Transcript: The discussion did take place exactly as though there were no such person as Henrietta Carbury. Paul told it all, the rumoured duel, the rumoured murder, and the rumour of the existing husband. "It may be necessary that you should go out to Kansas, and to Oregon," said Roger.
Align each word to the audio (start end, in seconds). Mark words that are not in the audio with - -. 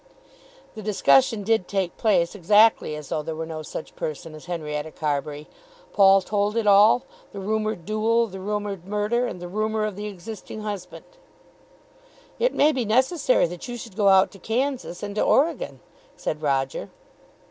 The 0.73 0.81
discussion 0.81 1.43
did 1.43 1.67
take 1.67 1.95
place 1.95 2.33
exactly 2.33 2.95
as 2.95 3.09
though 3.09 3.21
there 3.21 3.35
were 3.35 3.45
no 3.45 3.61
such 3.61 3.95
person 3.95 4.33
as 4.33 4.47
Henrietta 4.47 4.89
Carbury. 4.89 5.45
Paul 5.93 6.23
told 6.23 6.57
it 6.57 6.65
all, 6.65 7.03
the 7.31 7.39
rumoured 7.39 7.85
duel, 7.85 8.25
the 8.25 8.39
rumoured 8.39 8.87
murder, 8.87 9.27
and 9.27 9.39
the 9.39 9.47
rumour 9.47 9.85
of 9.85 9.95
the 9.95 10.07
existing 10.07 10.61
husband. 10.61 11.05
"It 12.39 12.55
may 12.55 12.71
be 12.71 12.83
necessary 12.83 13.45
that 13.45 13.67
you 13.67 13.77
should 13.77 13.95
go 13.95 14.09
out 14.09 14.31
to 14.31 14.39
Kansas, 14.39 15.03
and 15.03 15.13
to 15.13 15.21
Oregon," 15.21 15.81
said 16.17 16.41
Roger. 16.41 16.89